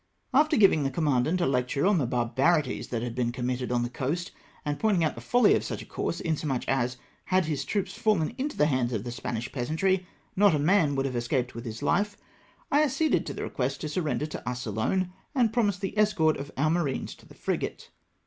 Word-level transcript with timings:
After 0.33 0.57
giving 0.57 0.81
the 0.81 0.89
commandant 0.89 1.41
a 1.41 1.45
lecture 1.45 1.85
on 1.85 1.99
the 1.99 2.07
bar 2.07 2.25
barities 2.35 2.87
that 2.87 3.03
had 3.03 3.13
been 3.13 3.31
committed 3.31 3.71
on 3.71 3.83
the 3.83 3.87
coast, 3.91 4.31
and 4.65 4.79
pointmg 4.79 5.03
out 5.05 5.13
the 5.13 5.21
folly 5.21 5.53
of 5.53 5.63
such 5.63 5.83
a 5.83 5.85
course, 5.85 6.19
inasmuch 6.19 6.67
as, 6.67 6.97
had 7.25 7.45
his 7.45 7.63
troops 7.63 7.93
fallen 7.93 8.33
into 8.39 8.57
the 8.57 8.65
hands 8.65 8.93
of 8.93 9.03
the 9.03 9.11
Spanish 9.11 9.51
peasantry, 9.51 10.07
not 10.35 10.55
a 10.55 10.57
man 10.57 10.95
would 10.95 11.05
have 11.05 11.15
escaped 11.15 11.53
with 11.53 11.83
life, 11.83 12.17
I 12.71 12.81
acceded 12.81 13.27
to 13.27 13.35
the 13.35 13.43
request 13.43 13.79
to 13.81 13.89
surrender 13.89 14.25
to 14.25 14.49
us 14.49 14.65
alone, 14.65 15.13
and 15.35 15.53
promised 15.53 15.81
the 15.81 15.95
escort 15.95 16.35
of 16.37 16.49
our 16.57 16.71
marines 16.71 17.13
to 17.17 17.27
the 17.27 17.35
frigate. 17.35 17.91